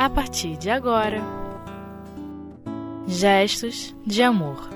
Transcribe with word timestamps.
a 0.00 0.08
partir 0.08 0.56
de 0.56 0.70
agora. 0.70 1.20
Gestos 3.06 3.94
de 4.06 4.22
amor. 4.22 4.70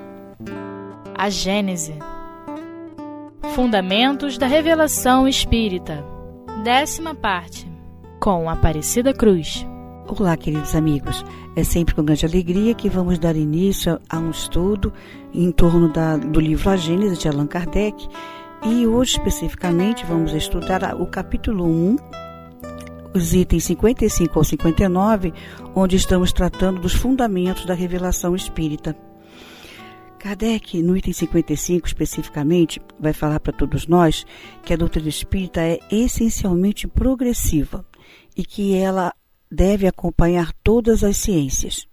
A 1.17 1.31
Gênese. 1.31 1.95
Fundamentos 3.55 4.37
da 4.37 4.45
Revelação 4.45 5.27
Espírita. 5.27 6.05
Décima 6.63 7.15
parte. 7.15 7.67
Com 8.19 8.47
Aparecida 8.47 9.15
Cruz. 9.15 9.65
Olá, 10.07 10.37
queridos 10.37 10.75
amigos. 10.75 11.25
É 11.55 11.63
sempre 11.63 11.95
com 11.95 12.03
grande 12.03 12.27
alegria 12.27 12.75
que 12.75 12.87
vamos 12.87 13.17
dar 13.17 13.35
início 13.35 13.99
a 14.07 14.19
um 14.19 14.29
estudo 14.29 14.93
em 15.33 15.51
torno 15.51 15.91
da, 15.91 16.17
do 16.17 16.39
livro 16.39 16.69
A 16.69 16.75
Gênese 16.75 17.17
de 17.17 17.27
Allan 17.27 17.47
Kardec. 17.47 18.07
E 18.63 18.85
hoje, 18.85 19.13
especificamente, 19.13 20.05
vamos 20.05 20.33
estudar 20.33 20.95
o 21.01 21.07
capítulo 21.07 21.65
1, 21.65 21.97
os 23.17 23.33
itens 23.33 23.63
55 23.65 24.37
ao 24.37 24.43
59, 24.43 25.33
onde 25.73 25.95
estamos 25.95 26.31
tratando 26.31 26.81
dos 26.81 26.93
fundamentos 26.93 27.65
da 27.65 27.73
revelação 27.73 28.35
espírita. 28.35 28.95
Kardec, 30.19 30.81
no 30.81 30.97
item 30.97 31.13
55 31.13 31.87
especificamente, 31.87 32.81
vai 32.99 33.13
falar 33.13 33.39
para 33.39 33.53
todos 33.53 33.85
nós 33.85 34.25
que 34.63 34.73
a 34.73 34.77
doutrina 34.77 35.07
espírita 35.07 35.61
é 35.61 35.79
essencialmente 35.91 36.87
progressiva 36.87 37.85
e 38.35 38.43
que 38.43 38.75
ela 38.75 39.13
deve 39.51 39.85
acompanhar 39.85 40.51
todas 40.63 41.03
as 41.03 41.17
ciências. 41.17 41.87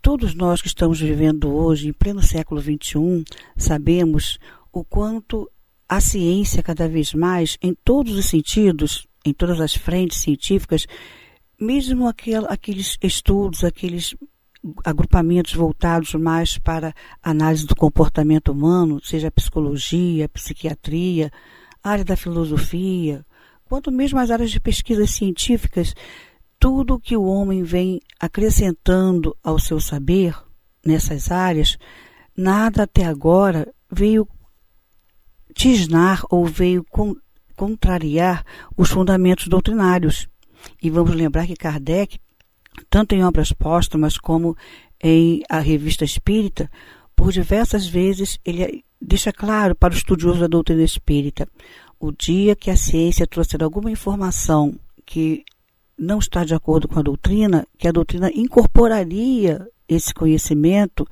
Todos 0.00 0.34
nós 0.34 0.62
que 0.62 0.68
estamos 0.68 1.00
vivendo 1.00 1.52
hoje, 1.52 1.88
em 1.88 1.92
pleno 1.92 2.22
século 2.22 2.60
XXI, 2.60 3.24
sabemos 3.56 4.38
o 4.72 4.84
quanto 4.84 5.50
a 5.88 6.00
ciência, 6.00 6.62
cada 6.62 6.88
vez 6.88 7.12
mais, 7.12 7.58
em 7.62 7.74
todos 7.84 8.16
os 8.16 8.26
sentidos, 8.26 9.06
em 9.26 9.32
todas 9.32 9.60
as 9.60 9.74
frentes 9.74 10.18
científicas, 10.18 10.86
mesmo 11.60 12.06
aquel, 12.06 12.46
aqueles 12.48 12.96
estudos, 13.02 13.64
aqueles 13.64 14.14
agrupamentos 14.84 15.54
voltados 15.54 16.14
mais 16.14 16.58
para 16.58 16.94
análise 17.22 17.66
do 17.66 17.76
comportamento 17.76 18.52
humano, 18.52 19.00
seja 19.02 19.30
psicologia, 19.30 20.28
psiquiatria, 20.28 21.30
área 21.82 22.04
da 22.04 22.16
filosofia, 22.16 23.24
quanto 23.64 23.92
mesmo 23.92 24.18
as 24.18 24.30
áreas 24.30 24.50
de 24.50 24.60
pesquisas 24.60 25.10
científicas, 25.10 25.94
tudo 26.58 27.00
que 27.00 27.16
o 27.16 27.24
homem 27.24 27.62
vem 27.62 28.00
acrescentando 28.18 29.36
ao 29.42 29.58
seu 29.58 29.80
saber 29.80 30.36
nessas 30.84 31.30
áreas, 31.30 31.76
nada 32.36 32.84
até 32.84 33.04
agora 33.04 33.72
veio 33.90 34.26
tisnar 35.54 36.22
ou 36.30 36.44
veio 36.44 36.84
contrariar 37.56 38.44
os 38.76 38.90
fundamentos 38.90 39.48
doutrinários. 39.48 40.28
E 40.82 40.90
vamos 40.90 41.14
lembrar 41.14 41.46
que 41.46 41.56
Kardec, 41.56 42.18
tanto 42.90 43.14
em 43.14 43.24
obras 43.24 43.52
póstumas 43.52 44.18
como 44.18 44.56
em 45.02 45.42
a 45.48 45.58
Revista 45.58 46.04
Espírita, 46.04 46.70
por 47.14 47.32
diversas 47.32 47.86
vezes 47.86 48.38
ele 48.44 48.84
deixa 49.00 49.32
claro 49.32 49.74
para 49.74 49.94
o 49.94 49.96
estudioso 49.96 50.40
da 50.40 50.46
doutrina 50.46 50.82
espírita: 50.82 51.48
o 51.98 52.12
dia 52.12 52.54
que 52.54 52.70
a 52.70 52.76
ciência 52.76 53.26
trouxer 53.26 53.62
alguma 53.62 53.90
informação 53.90 54.78
que 55.04 55.44
não 55.98 56.18
está 56.18 56.44
de 56.44 56.54
acordo 56.54 56.86
com 56.86 56.98
a 56.98 57.02
doutrina, 57.02 57.66
que 57.78 57.88
a 57.88 57.92
doutrina 57.92 58.30
incorporaria 58.34 59.66
esse 59.88 60.12
conhecimento 60.12 61.06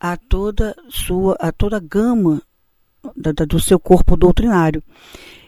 a 0.00 0.16
toda 0.16 0.74
sua, 0.88 1.36
a 1.38 1.52
toda 1.52 1.76
a 1.76 1.80
gama 1.80 2.42
da, 3.16 3.32
da, 3.32 3.44
do 3.44 3.60
seu 3.60 3.78
corpo 3.78 4.16
doutrinário. 4.16 4.82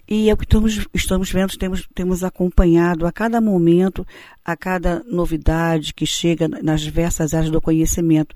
E 0.08 0.30
é 0.30 0.32
o 0.32 0.36
que 0.36 0.44
estamos, 0.44 0.86
estamos 0.94 1.32
vendo, 1.32 1.56
temos, 1.58 1.88
temos 1.92 2.22
acompanhado 2.22 3.06
a 3.06 3.12
cada 3.12 3.40
momento, 3.40 4.06
a 4.44 4.56
cada 4.56 5.02
novidade 5.04 5.92
que 5.92 6.06
chega 6.06 6.47
nas 6.47 6.81
diversas 6.81 7.34
áreas 7.34 7.50
do 7.50 7.60
conhecimento. 7.60 8.34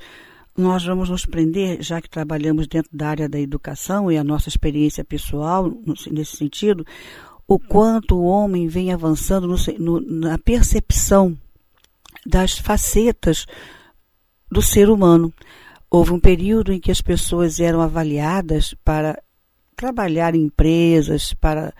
Nós 0.56 0.84
vamos 0.84 1.08
nos 1.08 1.24
prender, 1.24 1.80
já 1.80 2.00
que 2.00 2.10
trabalhamos 2.10 2.66
dentro 2.66 2.90
da 2.92 3.08
área 3.08 3.28
da 3.28 3.38
educação 3.38 4.10
e 4.10 4.18
a 4.18 4.24
nossa 4.24 4.48
experiência 4.48 5.04
pessoal 5.04 5.72
nesse 6.10 6.36
sentido, 6.36 6.84
o 7.46 7.58
quanto 7.58 8.16
o 8.16 8.24
homem 8.24 8.66
vem 8.66 8.92
avançando 8.92 9.46
no, 9.46 9.56
no, 9.78 10.00
na 10.00 10.38
percepção 10.38 11.38
das 12.26 12.58
facetas 12.58 13.46
do 14.50 14.60
ser 14.60 14.90
humano. 14.90 15.32
Houve 15.88 16.12
um 16.12 16.20
período 16.20 16.72
em 16.72 16.80
que 16.80 16.90
as 16.90 17.00
pessoas 17.00 17.60
eram 17.60 17.80
avaliadas 17.80 18.74
para 18.84 19.20
trabalhar 19.80 20.34
em 20.34 20.42
empresas, 20.42 21.32
para 21.32 21.72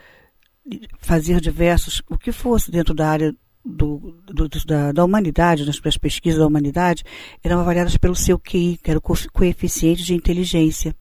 fazer 0.97 1.39
diversos, 1.39 2.01
o 2.09 2.17
que 2.17 2.31
fosse 2.31 2.71
dentro 2.71 2.95
da 2.95 3.07
área 3.07 3.31
do, 3.63 4.19
do, 4.25 4.49
da, 4.65 4.91
da, 4.91 5.05
humanidade, 5.05 5.67
nas 5.67 5.79
pesquisas 5.79 6.39
da 6.39 6.47
humanidade, 6.47 7.03
eram 7.43 7.59
avaliadas 7.59 7.95
pelo 7.97 8.15
seu 8.15 8.39
QI, 8.39 8.79
que 8.83 8.89
era 8.89 8.97
o 8.97 9.31
coeficiente 9.31 10.01
de 10.01 10.15
inteligência. 10.15 10.95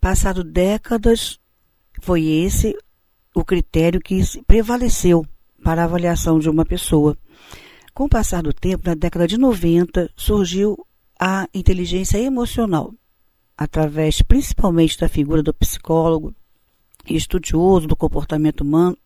Passado 0.00 0.44
décadas, 0.44 1.40
foi 2.00 2.24
esse 2.24 2.76
o 3.34 3.44
critério 3.44 4.00
que 4.00 4.20
prevaleceu 4.46 5.26
para 5.64 5.82
a 5.82 5.84
avaliação 5.84 6.38
de 6.38 6.48
uma 6.48 6.64
pessoa. 6.64 7.18
Com 7.92 8.04
o 8.04 8.08
passar 8.08 8.40
do 8.40 8.52
tempo, 8.52 8.86
na 8.86 8.94
década 8.94 9.26
de 9.26 9.36
90, 9.36 10.12
surgiu 10.14 10.76
a 11.18 11.48
inteligência 11.52 12.18
emocional, 12.18 12.94
através 13.56 14.22
principalmente 14.22 14.98
da 14.98 15.08
figura 15.08 15.42
do 15.42 15.54
psicólogo 15.54 16.34
e 17.08 17.16
estudioso 17.16 17.86
do 17.86 17.96
comportamento 17.96 18.62
humano, 18.62 18.96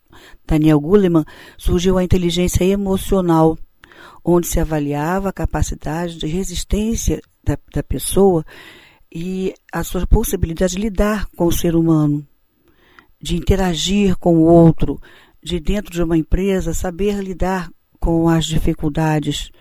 Daniel 0.45 0.79
Goleman, 0.79 1.25
surgiu 1.57 1.97
a 1.97 2.03
inteligência 2.03 2.63
emocional, 2.63 3.57
onde 4.23 4.47
se 4.47 4.59
avaliava 4.59 5.29
a 5.29 5.33
capacidade 5.33 6.17
de 6.17 6.27
resistência 6.27 7.21
da, 7.43 7.57
da 7.73 7.83
pessoa 7.83 8.45
e 9.13 9.53
a 9.71 9.83
sua 9.83 10.05
possibilidade 10.05 10.75
de 10.75 10.81
lidar 10.81 11.27
com 11.35 11.45
o 11.45 11.51
ser 11.51 11.75
humano, 11.75 12.25
de 13.21 13.35
interagir 13.35 14.17
com 14.17 14.37
o 14.37 14.45
outro, 14.45 14.99
de 15.43 15.59
dentro 15.59 15.91
de 15.91 16.01
uma 16.01 16.17
empresa 16.17 16.73
saber 16.73 17.21
lidar 17.23 17.69
com 17.99 18.29
as 18.29 18.45
dificuldades, 18.45 19.51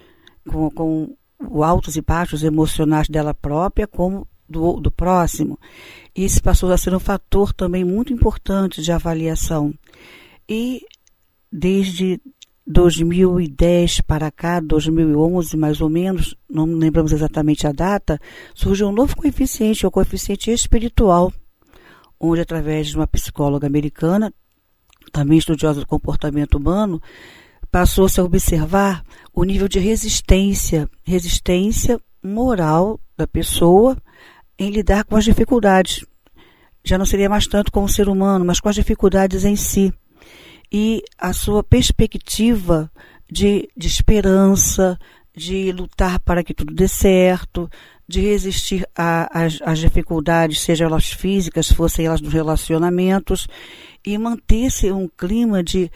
com, 0.48 0.70
com 0.70 1.16
os 1.40 1.62
altos 1.62 1.96
e 1.96 2.00
baixos 2.00 2.42
emocionais 2.42 3.08
dela 3.08 3.34
própria, 3.34 3.86
como 3.86 4.26
do, 4.48 4.80
do 4.80 4.90
próximo. 4.90 5.58
Isso 6.14 6.42
passou 6.42 6.72
a 6.72 6.78
ser 6.78 6.94
um 6.94 7.00
fator 7.00 7.52
também 7.52 7.84
muito 7.84 8.12
importante 8.12 8.82
de 8.82 8.90
avaliação. 8.90 9.74
E 10.48 10.82
desde 11.52 12.20
2010 12.66 14.02
para 14.02 14.30
cá, 14.30 14.60
2011 14.60 15.56
mais 15.56 15.80
ou 15.80 15.88
menos, 15.88 16.34
não 16.48 16.64
lembramos 16.64 17.12
exatamente 17.12 17.66
a 17.66 17.72
data, 17.72 18.20
surgiu 18.54 18.88
um 18.88 18.92
novo 18.92 19.16
coeficiente, 19.16 19.86
o 19.86 19.90
coeficiente 19.90 20.50
espiritual, 20.50 21.32
onde 22.20 22.40
através 22.40 22.88
de 22.88 22.96
uma 22.96 23.06
psicóloga 23.06 23.66
americana, 23.66 24.32
também 25.10 25.38
estudiosa 25.38 25.80
do 25.80 25.86
comportamento 25.86 26.56
humano, 26.56 27.00
passou-se 27.70 28.20
a 28.20 28.24
observar 28.24 29.02
o 29.32 29.44
nível 29.44 29.68
de 29.68 29.78
resistência, 29.78 30.88
resistência 31.02 31.98
moral 32.22 33.00
da 33.16 33.26
pessoa 33.26 33.96
em 34.58 34.70
lidar 34.70 35.04
com 35.04 35.16
as 35.16 35.24
dificuldades. 35.24 36.04
Já 36.84 36.98
não 36.98 37.06
seria 37.06 37.28
mais 37.28 37.46
tanto 37.46 37.70
com 37.70 37.84
o 37.84 37.88
ser 37.88 38.08
humano, 38.08 38.44
mas 38.44 38.60
com 38.60 38.68
as 38.68 38.74
dificuldades 38.74 39.44
em 39.44 39.56
si. 39.56 39.92
E 40.72 41.02
a 41.18 41.32
sua 41.32 41.62
perspectiva 41.62 42.90
de, 43.30 43.68
de 43.76 43.86
esperança, 43.86 44.98
de 45.34 45.70
lutar 45.72 46.18
para 46.20 46.42
que 46.42 46.52
tudo 46.52 46.74
dê 46.74 46.88
certo, 46.88 47.70
de 48.06 48.20
resistir 48.20 48.86
às 48.94 49.78
dificuldades, 49.78 50.60
sejam 50.60 50.88
elas 50.88 51.10
físicas, 51.10 51.70
fossem 51.70 52.06
elas 52.06 52.20
dos 52.20 52.32
relacionamentos, 52.32 53.46
e 54.04 54.16
manter-se 54.16 54.90
um 54.90 55.06
clima 55.08 55.62
de 55.62 55.90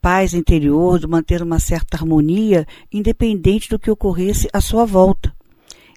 paz 0.00 0.32
interior, 0.32 0.98
de 0.98 1.06
manter 1.06 1.42
uma 1.42 1.58
certa 1.58 1.96
harmonia, 1.96 2.66
independente 2.92 3.68
do 3.68 3.78
que 3.78 3.90
ocorresse 3.90 4.48
à 4.52 4.60
sua 4.60 4.86
volta. 4.86 5.32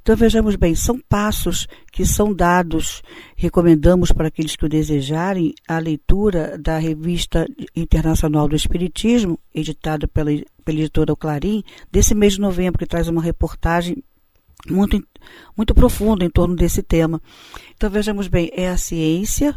Então 0.02 0.16
vejamos 0.16 0.56
bem, 0.56 0.74
são 0.74 1.00
passos 1.00 1.68
que 1.92 2.06
são 2.06 2.34
dados. 2.34 3.04
Recomendamos 3.36 4.12
para 4.12 4.28
aqueles 4.28 4.56
que 4.56 4.66
o 4.66 4.70
desejarem 4.70 5.54
a 5.68 5.78
leitura 5.78 6.58
da 6.58 6.80
Revista 6.80 7.46
Internacional 7.76 8.48
do 8.48 8.56
Espiritismo, 8.56 9.40
editada 9.54 10.08
pela, 10.08 10.32
pela 10.66 10.80
editora 10.80 11.16
Clarim, 11.16 11.64
desse 11.92 12.16
mês 12.16 12.34
de 12.34 12.42
novembro, 12.42 12.80
que 12.80 12.88
traz 12.88 13.08
uma 13.08 13.22
reportagem 13.22 14.04
muito, 14.68 15.04
muito 15.56 15.76
profunda 15.76 16.26
em 16.26 16.30
torno 16.30 16.56
desse 16.56 16.82
tema. 16.82 17.22
Então 17.76 17.90
vejamos 17.90 18.28
bem, 18.28 18.50
é 18.54 18.70
a 18.70 18.78
ciência 18.78 19.56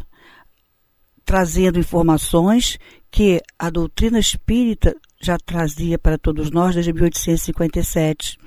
trazendo 1.25 1.79
informações 1.79 2.77
que 3.09 3.41
a 3.57 3.71
doutrina 3.71 4.19
espírita 4.19 4.95
já 5.19 5.37
trazia 5.43 5.97
para 5.97 6.19
todos 6.19 6.51
nós 6.51 6.75
desde 6.75 6.93
1857. 6.93 8.37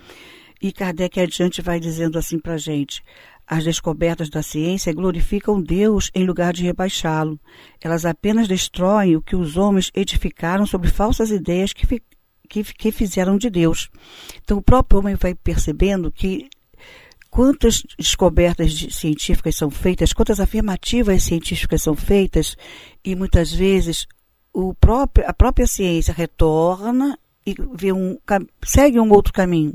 E 0.60 0.72
Kardec 0.72 1.20
adiante 1.20 1.62
vai 1.62 1.78
dizendo 1.78 2.18
assim 2.18 2.38
para 2.38 2.54
a 2.54 2.58
gente: 2.58 3.02
as 3.46 3.64
descobertas 3.64 4.28
da 4.28 4.42
ciência 4.42 4.92
glorificam 4.92 5.62
Deus 5.62 6.10
em 6.14 6.24
lugar 6.24 6.52
de 6.52 6.64
rebaixá-lo. 6.64 7.40
Elas 7.80 8.04
apenas 8.04 8.48
destroem 8.48 9.16
o 9.16 9.22
que 9.22 9.36
os 9.36 9.56
homens 9.56 9.90
edificaram 9.94 10.66
sobre 10.66 10.90
falsas 10.90 11.30
ideias 11.30 11.72
que, 11.72 12.02
que, 12.48 12.64
que 12.64 12.92
fizeram 12.92 13.38
de 13.38 13.48
Deus. 13.48 13.88
Então 14.42 14.58
o 14.58 14.62
próprio 14.62 15.00
homem 15.00 15.14
vai 15.14 15.34
percebendo 15.34 16.10
que 16.12 16.48
quantas 17.30 17.82
descobertas 17.98 18.72
científicas 18.90 19.56
são 19.56 19.70
feitas, 19.70 20.12
quantas 20.12 20.40
afirmativas 20.40 21.22
científicas 21.22 21.82
são 21.82 21.94
feitas, 21.94 22.56
e 23.04 23.14
muitas 23.14 23.52
vezes 23.52 24.06
próprio, 24.80 25.28
a 25.28 25.32
própria 25.32 25.66
ciência 25.66 26.12
retorna 26.12 27.18
e 27.46 27.92
um, 27.92 28.18
segue 28.64 29.00
um 29.00 29.10
outro 29.10 29.32
caminho, 29.32 29.74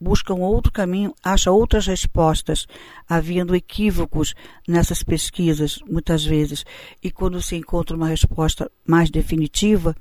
busca 0.00 0.34
um 0.34 0.42
outro 0.42 0.72
caminho, 0.72 1.14
acha 1.22 1.50
outras 1.50 1.86
respostas, 1.86 2.66
havendo 3.08 3.54
equívocos 3.54 4.34
nessas 4.66 5.02
pesquisas, 5.02 5.80
muitas 5.88 6.24
vezes. 6.24 6.64
E 7.02 7.10
quando 7.10 7.40
se 7.42 7.56
encontra 7.56 7.96
uma 7.96 8.08
resposta 8.08 8.70
mais 8.86 9.10
definitiva, 9.10 9.94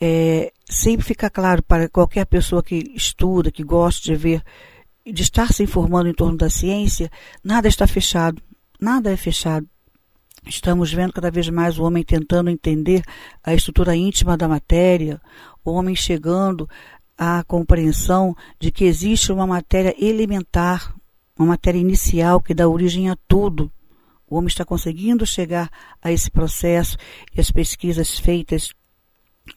é, 0.00 0.52
sempre 0.68 1.06
fica 1.06 1.30
claro 1.30 1.62
para 1.62 1.88
qualquer 1.88 2.26
pessoa 2.26 2.62
que 2.62 2.92
estuda, 2.94 3.50
que 3.50 3.62
gosta 3.62 4.02
de 4.02 4.16
ver, 4.16 4.42
de 5.04 5.22
estar 5.22 5.52
se 5.52 5.62
informando 5.62 6.08
em 6.08 6.14
torno 6.14 6.36
da 6.36 6.50
ciência, 6.50 7.10
nada 7.42 7.68
está 7.68 7.86
fechado, 7.86 8.40
nada 8.80 9.12
é 9.12 9.16
fechado. 9.16 9.66
Estamos 10.44 10.92
vendo 10.92 11.12
cada 11.12 11.30
vez 11.30 11.48
mais 11.48 11.78
o 11.78 11.84
homem 11.84 12.02
tentando 12.02 12.50
entender 12.50 13.02
a 13.44 13.54
estrutura 13.54 13.94
íntima 13.94 14.36
da 14.36 14.48
matéria, 14.48 15.20
o 15.64 15.70
homem 15.70 15.94
chegando 15.94 16.68
à 17.22 17.44
compreensão 17.44 18.36
de 18.58 18.72
que 18.72 18.84
existe 18.84 19.30
uma 19.30 19.46
matéria 19.46 19.94
elementar, 19.96 20.92
uma 21.38 21.48
matéria 21.48 21.78
inicial 21.78 22.40
que 22.40 22.52
dá 22.52 22.68
origem 22.68 23.08
a 23.08 23.16
tudo. 23.28 23.70
O 24.28 24.36
homem 24.36 24.48
está 24.48 24.64
conseguindo 24.64 25.24
chegar 25.24 25.70
a 26.02 26.10
esse 26.10 26.28
processo 26.28 26.96
e 27.32 27.40
as 27.40 27.48
pesquisas 27.50 28.18
feitas 28.18 28.70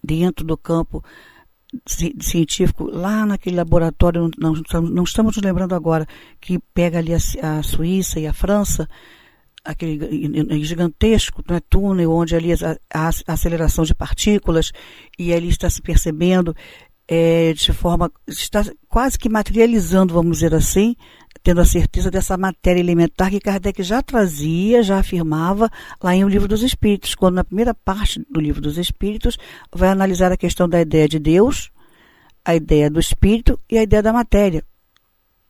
dentro 0.03 0.45
do 0.45 0.56
campo 0.56 1.03
científico, 2.21 2.83
lá 2.85 3.25
naquele 3.25 3.56
laboratório, 3.56 4.29
não, 4.38 4.53
não 4.81 5.03
estamos 5.03 5.35
nos 5.35 5.44
lembrando 5.44 5.73
agora, 5.73 6.06
que 6.39 6.59
pega 6.73 7.00
ali 7.00 7.13
a, 7.13 7.17
a 7.57 7.63
Suíça 7.63 8.19
e 8.19 8.27
a 8.27 8.33
França, 8.33 8.88
aquele 9.65 10.63
gigantesco 10.63 11.44
né, 11.50 11.59
túnel 11.67 12.12
onde 12.12 12.35
ali 12.35 12.53
a, 12.53 12.77
a, 12.94 13.09
aceleração 13.27 13.83
de 13.83 13.95
partículas 13.95 14.71
e 15.17 15.33
ali 15.33 15.50
está 15.50 15.69
se 15.69 15.81
percebendo 15.81 16.56
é, 17.07 17.54
de 17.54 17.72
forma 17.72 18.12
está 18.28 18.63
quase 18.88 19.18
que 19.18 19.30
materializando, 19.30 20.13
vamos 20.13 20.38
dizer 20.38 20.54
assim, 20.54 20.96
tendo 21.44 21.62
a 21.62 21.66
certeza 21.66 22.10
dessa 22.10 22.36
matéria 22.38 22.80
elementar 22.80 23.30
que 23.30 23.40
Kardec 23.40 23.84
já 23.84 24.02
trazia, 24.02 24.81
já 24.81 24.98
afirmava 24.98 25.69
lá 26.02 26.16
em 26.16 26.24
O 26.24 26.28
Livro 26.28 26.48
dos 26.48 26.63
Espíritos, 26.63 27.13
quando 27.13 27.36
na 27.36 27.44
primeira 27.44 27.74
parte 27.74 28.25
do 28.30 28.40
Livro 28.40 28.62
dos 28.62 28.78
Espíritos 28.78 29.38
vai 29.74 29.90
analisar 29.90 30.31
a 30.31 30.38
questão 30.38 30.68
da 30.68 30.81
ideia 30.81 31.07
de 31.07 31.19
Deus, 31.19 31.69
a 32.44 32.56
ideia 32.56 32.90
do 32.90 33.00
espírito 33.00 33.60
e 33.69 33.78
a 33.78 33.84
ideia 33.84 34.01
da 34.01 34.13
matéria. 34.13 34.63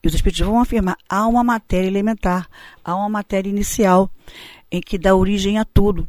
E 0.03 0.07
os 0.07 0.13
espíritos 0.13 0.45
vão 0.45 0.59
afirmar: 0.59 0.97
há 1.09 1.25
uma 1.27 1.43
matéria 1.43 1.87
elementar, 1.87 2.47
há 2.83 2.95
uma 2.95 3.09
matéria 3.09 3.49
inicial, 3.49 4.09
em 4.71 4.81
que 4.81 4.97
dá 4.97 5.15
origem 5.15 5.57
a 5.57 5.65
tudo. 5.65 6.07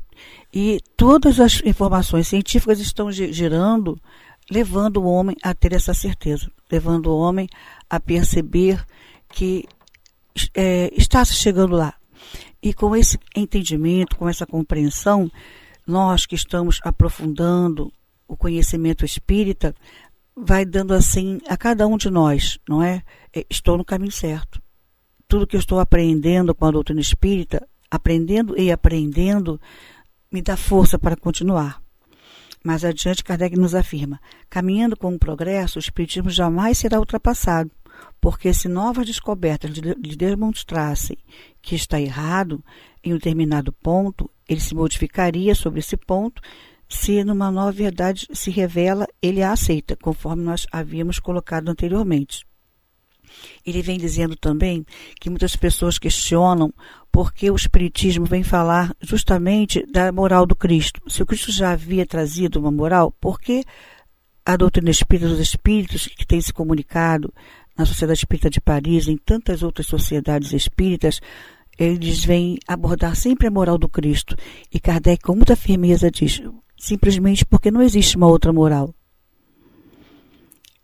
E 0.53 0.81
todas 0.97 1.39
as 1.39 1.63
informações 1.65 2.29
científicas 2.29 2.81
estão 2.81 3.11
girando, 3.13 4.01
levando 4.51 4.99
o 4.99 5.07
homem 5.07 5.37
a 5.43 5.55
ter 5.55 5.73
essa 5.73 5.93
certeza, 5.93 6.51
levando 6.71 7.07
o 7.07 7.19
homem 7.19 7.49
a 7.89 7.99
perceber 7.99 8.85
que 9.29 9.65
é, 10.55 10.91
está 10.97 11.25
se 11.25 11.35
chegando 11.35 11.75
lá. 11.75 11.95
E 12.63 12.73
com 12.73 12.95
esse 12.97 13.19
entendimento, 13.35 14.17
com 14.17 14.29
essa 14.29 14.47
compreensão, 14.47 15.31
nós 15.87 16.27
que 16.27 16.35
estamos 16.35 16.81
aprofundando 16.83 17.93
o 18.27 18.37
conhecimento 18.37 19.05
espírita, 19.05 19.75
vai 20.37 20.65
dando 20.65 20.93
assim 20.93 21.41
a 21.49 21.57
cada 21.57 21.87
um 21.87 21.97
de 21.97 22.11
nós, 22.11 22.59
não 22.69 22.83
é? 22.83 23.03
é? 23.33 23.47
Estou 23.49 23.79
no 23.79 23.85
caminho 23.85 24.13
certo. 24.13 24.61
Tudo 25.29 25.47
que 25.47 25.57
eu 25.57 25.61
estou 25.61 25.81
aprendendo 25.81 26.55
com 26.55 26.67
a 26.67 26.71
doutrina 26.71 27.01
espírita, 27.01 27.67
aprendendo 27.91 28.59
e 28.59 28.71
aprendendo, 28.71 29.61
me 30.31 30.43
dá 30.43 30.57
força 30.57 30.99
para 30.99 31.17
continuar. 31.17 31.83
Mais 32.67 32.85
adiante, 32.85 33.23
Kardec 33.23 33.57
nos 33.57 33.77
afirma: 33.77 34.21
caminhando 34.51 34.97
com 34.97 35.15
o 35.15 35.19
progresso, 35.21 35.79
o 35.79 35.81
Espiritismo 35.81 36.29
jamais 36.29 36.77
será 36.77 36.99
ultrapassado, 36.99 37.71
porque 38.21 38.53
se 38.53 38.67
novas 38.67 39.07
descobertas 39.07 39.71
lhe 39.71 40.17
demonstrassem 40.17 41.17
que 41.63 41.77
está 41.77 42.01
errado 42.01 42.61
em 43.05 43.13
um 43.13 43.19
determinado 43.19 43.73
ponto, 43.73 44.29
ele 44.49 44.59
se 44.59 44.75
modificaria 44.75 45.55
sobre 45.55 45.79
esse 45.79 45.97
ponto 45.97 46.43
se 46.89 47.23
numa 47.23 47.53
nova 47.53 47.71
verdade 47.71 48.27
se 48.33 48.51
revela, 48.51 49.07
ele 49.23 49.45
a 49.45 49.53
aceita, 49.53 49.97
conforme 49.97 50.43
nós 50.43 50.67
havíamos 50.73 51.21
colocado 51.21 51.69
anteriormente. 51.69 52.45
Ele 53.65 53.83
vem 53.83 53.99
dizendo 53.99 54.37
também 54.37 54.85
que 55.21 55.31
muitas 55.31 55.57
pessoas 55.57 55.99
questionam 55.99 56.73
porque 57.11 57.51
o 57.51 57.57
Espiritismo 57.57 58.27
vem 58.27 58.43
falar 58.43 58.95
justamente 59.01 59.85
da 59.91 60.13
moral 60.13 60.45
do 60.45 60.55
Cristo. 60.55 61.01
Se 61.09 61.23
o 61.23 61.27
Cristo 61.27 61.51
já 61.51 61.73
havia 61.73 62.05
trazido 62.05 62.61
uma 62.61 62.71
moral, 62.71 63.11
por 63.21 63.41
que 63.41 63.65
a 64.45 64.57
doutrina 64.57 64.91
espírita 64.91 65.29
dos 65.29 65.41
espíritos 65.41 66.07
que 66.07 66.27
tem 66.27 66.41
se 66.41 66.53
comunicado 66.53 67.33
na 67.77 67.85
Sociedade 67.85 68.21
Espírita 68.21 68.49
de 68.49 68.61
Paris, 68.61 69.09
em 69.09 69.17
tantas 69.17 69.63
outras 69.63 69.87
sociedades 69.87 70.53
espíritas, 70.53 71.21
eles 71.79 72.25
vêm 72.25 72.59
abordar 72.67 73.17
sempre 73.17 73.47
a 73.47 73.51
moral 73.51 73.77
do 73.77 73.89
Cristo. 73.89 74.37
E 74.73 74.81
Kardec, 74.81 75.23
com 75.23 75.35
muita 75.35 75.57
firmeza, 75.57 76.11
diz: 76.11 76.41
simplesmente 76.79 77.45
porque 77.45 77.71
não 77.71 77.83
existe 77.83 78.17
uma 78.17 78.29
outra 78.29 78.53
moral. 78.53 78.95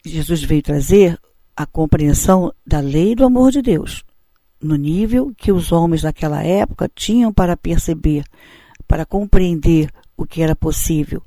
Jesus 0.05 0.43
veio 0.43 0.62
trazer 0.62 1.19
a 1.56 1.66
compreensão 1.66 2.52
da 2.66 2.81
lei 2.81 3.14
do 3.14 3.25
amor 3.25 3.50
de 3.50 3.62
Deus, 3.62 4.02
no 4.60 4.76
nível 4.76 5.32
que 5.37 5.52
os 5.52 5.72
homens 5.72 6.02
daquela 6.02 6.43
época 6.43 6.90
tinham 6.94 7.32
para 7.32 7.56
perceber, 7.56 8.25
para 8.87 9.04
compreender 9.04 9.90
o 10.16 10.26
que 10.26 10.43
era 10.43 10.54
possível. 10.54 11.22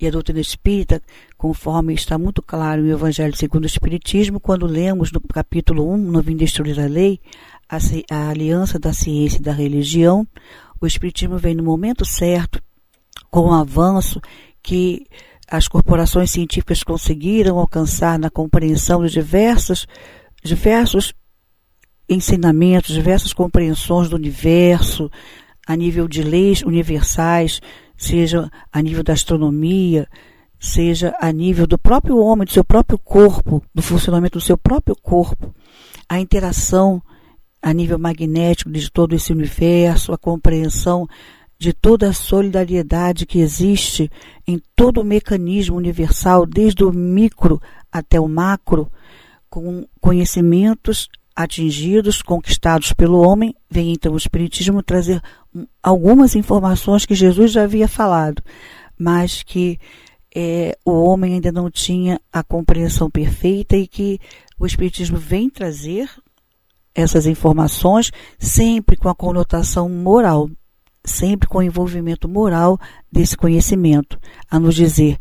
E 0.00 0.06
a 0.06 0.10
doutrina 0.10 0.40
espírita, 0.40 1.02
conforme 1.36 1.94
está 1.94 2.16
muito 2.18 2.42
claro 2.42 2.82
no 2.82 2.90
Evangelho 2.90 3.36
segundo 3.36 3.64
o 3.64 3.66
Espiritismo, 3.66 4.38
quando 4.38 4.66
lemos 4.66 5.10
no 5.10 5.20
capítulo 5.20 5.90
1, 5.92 5.96
no 5.96 6.22
Vim 6.22 6.36
Destruir 6.36 6.78
a 6.78 6.86
Lei, 6.86 7.20
a, 7.68 7.78
a 8.10 8.28
aliança 8.28 8.78
da 8.78 8.92
ciência 8.92 9.38
e 9.38 9.42
da 9.42 9.52
religião, 9.52 10.26
o 10.80 10.86
Espiritismo 10.86 11.38
vem 11.38 11.54
no 11.54 11.64
momento 11.64 12.04
certo 12.04 12.62
com 13.30 13.48
o 13.48 13.54
avanço 13.54 14.20
que 14.62 15.06
as 15.48 15.68
corporações 15.68 16.30
científicas 16.30 16.82
conseguiram 16.82 17.58
alcançar 17.58 18.18
na 18.18 18.30
compreensão 18.30 19.04
de 19.04 19.12
diversos, 19.12 19.86
diversos 20.42 21.14
ensinamentos, 22.08 22.94
diversas 22.94 23.32
compreensões 23.32 24.08
do 24.08 24.16
universo, 24.16 25.10
a 25.66 25.74
nível 25.76 26.06
de 26.06 26.22
leis 26.22 26.62
universais, 26.62 27.60
seja 27.96 28.50
a 28.72 28.80
nível 28.80 29.02
da 29.02 29.12
astronomia, 29.12 30.08
seja 30.58 31.14
a 31.20 31.32
nível 31.32 31.66
do 31.66 31.78
próprio 31.78 32.18
homem, 32.18 32.44
do 32.44 32.52
seu 32.52 32.64
próprio 32.64 32.98
corpo, 32.98 33.62
do 33.74 33.82
funcionamento 33.82 34.38
do 34.38 34.44
seu 34.44 34.56
próprio 34.56 34.96
corpo, 34.96 35.54
a 36.08 36.20
interação 36.20 37.02
a 37.60 37.72
nível 37.72 37.98
magnético 37.98 38.70
de 38.70 38.90
todo 38.90 39.14
esse 39.14 39.32
universo, 39.32 40.12
a 40.12 40.18
compreensão 40.18 41.08
de 41.58 41.72
toda 41.72 42.08
a 42.08 42.12
solidariedade 42.12 43.24
que 43.24 43.38
existe 43.38 44.10
em 44.46 44.60
todo 44.74 45.00
o 45.00 45.04
mecanismo 45.04 45.76
universal, 45.76 46.44
desde 46.44 46.84
o 46.84 46.92
micro 46.92 47.60
até 47.90 48.20
o 48.20 48.28
macro, 48.28 48.90
com 49.48 49.86
conhecimentos 50.00 51.08
atingidos, 51.34 52.22
conquistados 52.22 52.92
pelo 52.92 53.20
homem, 53.20 53.54
vem 53.70 53.92
então 53.92 54.12
o 54.12 54.16
Espiritismo 54.16 54.82
trazer 54.82 55.22
algumas 55.82 56.34
informações 56.34 57.04
que 57.04 57.14
Jesus 57.14 57.52
já 57.52 57.64
havia 57.64 57.88
falado, 57.88 58.42
mas 58.98 59.42
que 59.42 59.78
é, 60.34 60.76
o 60.84 60.92
homem 60.92 61.34
ainda 61.34 61.52
não 61.52 61.70
tinha 61.70 62.20
a 62.32 62.42
compreensão 62.42 63.10
perfeita 63.10 63.76
e 63.76 63.86
que 63.86 64.18
o 64.58 64.66
Espiritismo 64.66 65.16
vem 65.18 65.48
trazer 65.48 66.10
essas 66.94 67.26
informações 67.26 68.10
sempre 68.38 68.96
com 68.96 69.08
a 69.08 69.14
conotação 69.14 69.88
moral 69.88 70.50
sempre 71.06 71.48
com 71.48 71.58
o 71.58 71.62
envolvimento 71.62 72.28
moral 72.28 72.78
desse 73.10 73.36
conhecimento, 73.36 74.18
a 74.50 74.58
nos 74.58 74.74
dizer 74.74 75.16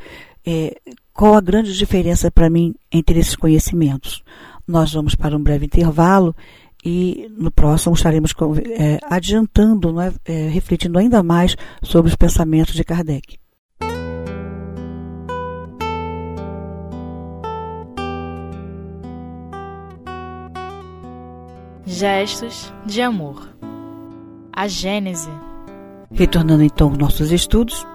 é, 0.46 0.76
qual 1.14 1.36
a 1.36 1.42
grande 1.42 1.74
diferença 1.74 2.30
para 2.30 2.50
mim 2.50 2.76
entre 2.92 3.20
esses 3.20 3.36
conhecimentos. 3.36 4.24
Nós 4.68 4.92
vamos 4.92 5.16
para 5.16 5.38
um 5.38 5.42
breve 5.42 5.66
intervalo 5.66 6.36
e 6.84 7.28
no 7.38 7.52
próximo 7.52 7.96
estaremos 7.96 8.34
é, 8.78 9.00
adiantando, 9.10 10.00
é, 10.02 10.14
é, 10.26 10.48
refletindo 10.50 11.00
ainda 11.00 11.24
mais 11.24 11.56
sobre 11.82 12.10
os 12.10 12.16
pensamentos 12.16 12.74
de 12.74 12.84
Kardec. 12.84 13.38
Gestos 21.86 22.74
de 22.86 23.02
amor. 23.02 23.48
A 24.52 24.68
Gênese 24.68 25.30
Retornando 26.16 26.64
então 26.64 26.90
aos 26.90 26.98
nossos 26.98 27.30
estudos, 27.30 27.86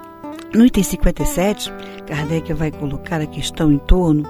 no 0.55 0.67
item 0.67 0.83
57, 0.83 1.73
Kardec 2.07 2.53
vai 2.53 2.71
colocar 2.71 3.19
a 3.19 3.27
questão 3.27 3.73
em 3.73 3.79
torno 3.79 4.25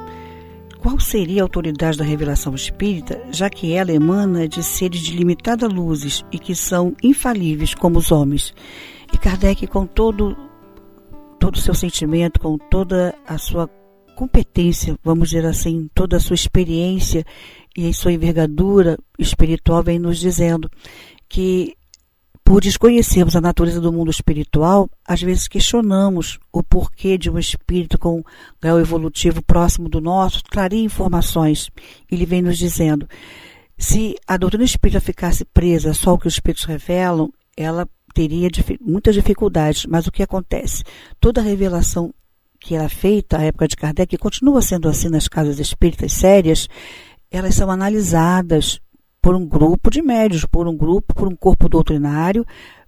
qual 0.79 0.99
seria 1.01 1.43
a 1.43 1.45
autoridade 1.45 1.99
da 1.99 2.05
revelação 2.05 2.55
espírita, 2.55 3.21
já 3.33 3.51
que 3.51 3.73
ela 3.73 3.93
emana 3.93 4.47
de 4.49 4.63
seres 4.63 5.01
de 5.01 5.17
limitada 5.17 5.67
luzes 5.67 6.25
e 6.31 6.39
que 6.39 6.55
são 6.55 6.95
infalíveis 7.03 7.75
como 7.75 7.99
os 7.99 8.13
homens? 8.13 8.55
E 9.13 9.19
Kardec, 9.19 9.67
com 9.67 9.85
todo 9.87 10.37
todo 11.41 11.57
o 11.57 11.61
seu 11.61 11.75
sentimento, 11.75 12.39
com 12.39 12.57
toda 12.59 13.15
a 13.27 13.39
sua 13.39 13.69
competência, 14.15 14.97
vamos 15.03 15.31
dizer 15.31 15.47
assim, 15.47 15.91
toda 15.95 16.17
a 16.17 16.21
sua 16.21 16.35
experiência 16.35 17.25
e 17.77 17.89
a 17.89 17.93
sua 17.93 18.13
envergadura 18.13 18.97
espiritual, 19.19 19.83
vem 19.83 19.99
nos 19.99 20.19
dizendo 20.19 20.71
que 21.29 21.75
por 22.51 22.61
desconhecermos 22.61 23.37
a 23.37 23.41
natureza 23.41 23.81
do 23.81 23.93
mundo 23.93 24.11
espiritual, 24.11 24.91
às 25.07 25.23
vezes 25.23 25.47
questionamos 25.47 26.41
o 26.53 26.65
porquê 26.65 27.17
de 27.17 27.31
um 27.31 27.39
espírito 27.39 27.97
com 27.97 28.25
grau 28.61 28.81
evolutivo 28.81 29.41
próximo 29.41 29.89
do 29.89 30.01
nosso 30.01 30.43
traria 30.43 30.83
informações. 30.83 31.71
Ele 32.11 32.27
vem 32.27 32.43
nos 32.43 32.59
dizendo: 32.59 33.09
se 33.79 34.17
a 34.27 34.37
doutrina 34.37 34.65
espírita 34.65 35.01
ficasse 35.01 35.45
presa 35.45 35.95
só 35.95 36.11
ao 36.11 36.19
que 36.19 36.27
os 36.27 36.35
espíritos 36.35 36.65
revelam, 36.65 37.33
ela 37.57 37.89
teria 38.13 38.49
muitas 38.81 39.15
dificuldades. 39.15 39.87
Mas 39.87 40.09
o 40.09 40.11
que 40.11 40.21
acontece? 40.21 40.83
Toda 41.21 41.41
revelação 41.41 42.13
que 42.59 42.75
era 42.75 42.89
feita 42.89 43.39
à 43.39 43.45
época 43.45 43.69
de 43.69 43.77
Kardec, 43.77 44.13
e 44.13 44.19
continua 44.19 44.61
sendo 44.61 44.89
assim 44.89 45.09
nas 45.09 45.29
casas 45.29 45.61
espíritas 45.61 46.15
sérias, 46.15 46.69
elas 47.31 47.55
são 47.55 47.71
analisadas 47.71 48.81
por 49.23 49.35
um 49.35 49.47
grupo 49.47 49.91
de 49.91 50.03
médios, 50.03 50.45
por 50.45 50.67
um 50.67 50.77
grupo, 50.77 51.15
por 51.15 51.29
um 51.29 51.37
corpo 51.37 51.69
doutrinário, 51.69 52.47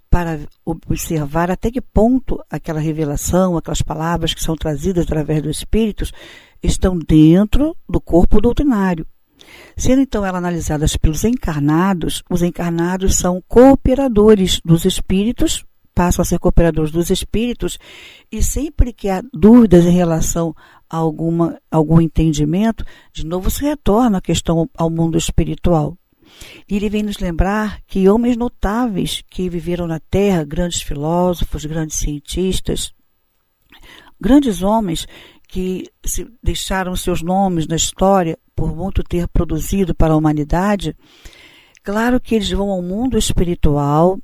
para 0.09 0.39
observar 0.63 1.49
até 1.49 1.71
que 1.71 1.81
ponto 1.81 2.39
aquela 2.49 2.79
revelação, 2.79 3.57
aquelas 3.57 3.81
palavras 3.81 4.33
que 4.33 4.43
são 4.43 4.55
trazidas 4.55 5.05
através 5.05 5.41
dos 5.41 5.57
espíritos, 5.57 6.11
estão 6.61 6.97
dentro 6.97 7.75
do 7.89 7.99
corpo 7.99 8.39
doutrinário. 8.39 9.07
Sendo 9.75 10.01
então 10.01 10.23
elas 10.23 10.37
analisadas 10.37 10.95
pelos 10.95 11.23
encarnados, 11.23 12.23
os 12.29 12.41
encarnados 12.41 13.17
são 13.17 13.43
cooperadores 13.47 14.61
dos 14.63 14.85
espíritos, 14.85 15.65
passam 15.95 16.21
a 16.21 16.25
ser 16.25 16.39
cooperadores 16.39 16.91
dos 16.91 17.09
espíritos, 17.09 17.77
e 18.31 18.41
sempre 18.43 18.93
que 18.93 19.09
há 19.09 19.21
dúvidas 19.33 19.85
em 19.85 19.91
relação 19.91 20.55
a 20.89 20.97
alguma, 20.97 21.59
algum 21.71 21.99
entendimento, 21.99 22.85
de 23.11 23.25
novo 23.25 23.49
se 23.49 23.63
retorna 23.63 24.19
a 24.19 24.21
questão 24.21 24.69
ao 24.77 24.89
mundo 24.89 25.17
espiritual. 25.17 25.97
E 26.69 26.75
ele 26.75 26.89
vem 26.89 27.03
nos 27.03 27.19
lembrar 27.19 27.81
que 27.87 28.09
homens 28.09 28.37
notáveis 28.37 29.23
que 29.29 29.49
viveram 29.49 29.87
na 29.87 29.99
Terra, 29.99 30.43
grandes 30.43 30.81
filósofos, 30.81 31.65
grandes 31.65 31.97
cientistas, 31.97 32.93
grandes 34.19 34.61
homens 34.61 35.07
que 35.47 35.89
deixaram 36.41 36.95
seus 36.95 37.21
nomes 37.21 37.67
na 37.67 37.75
história 37.75 38.37
por 38.55 38.75
muito 38.75 39.03
ter 39.03 39.27
produzido 39.27 39.93
para 39.93 40.13
a 40.13 40.17
humanidade, 40.17 40.95
claro 41.83 42.19
que 42.19 42.35
eles 42.35 42.49
vão 42.49 42.69
ao 42.69 42.81
mundo 42.81 43.17
espiritual, 43.17 44.17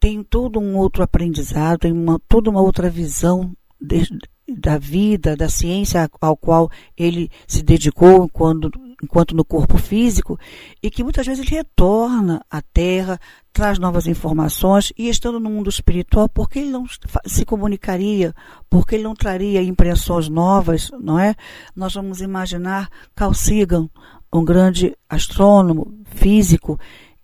têm 0.00 0.22
todo 0.22 0.60
um 0.60 0.76
outro 0.76 1.02
aprendizado, 1.02 1.80
têm 1.80 1.92
uma, 1.92 2.20
toda 2.28 2.48
uma 2.48 2.62
outra 2.62 2.88
visão 2.88 3.52
de, 3.80 4.06
da 4.48 4.78
vida, 4.78 5.36
da 5.36 5.48
ciência 5.48 6.08
ao 6.20 6.36
qual 6.36 6.70
ele 6.96 7.30
se 7.46 7.62
dedicou 7.62 8.28
quando 8.28 8.70
enquanto 9.02 9.34
no 9.34 9.44
corpo 9.44 9.78
físico, 9.78 10.38
e 10.82 10.90
que 10.90 11.04
muitas 11.04 11.24
vezes 11.24 11.46
ele 11.46 11.56
retorna 11.56 12.44
à 12.50 12.60
Terra, 12.60 13.18
traz 13.52 13.78
novas 13.78 14.06
informações, 14.06 14.92
e 14.98 15.08
estando 15.08 15.38
no 15.38 15.48
mundo 15.48 15.70
espiritual, 15.70 16.28
por 16.28 16.48
que 16.48 16.58
ele 16.58 16.70
não 16.70 16.84
se 17.24 17.44
comunicaria? 17.44 18.34
Por 18.68 18.86
que 18.86 18.96
ele 18.96 19.04
não 19.04 19.14
traria 19.14 19.62
impressões 19.62 20.28
novas, 20.28 20.90
não 21.00 21.18
é? 21.18 21.36
Nós 21.76 21.94
vamos 21.94 22.20
imaginar 22.20 22.90
Carl 23.14 23.32
Sagan, 23.32 23.88
um 24.32 24.44
grande 24.44 24.96
astrônomo 25.08 25.94
físico, 26.04 26.78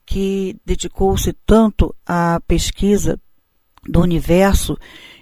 que 0.06 0.56
dedicou-se 0.64 1.32
tanto 1.44 1.94
à 2.06 2.40
pesquisa 2.46 3.18
do 3.88 4.00
universo 4.00 4.78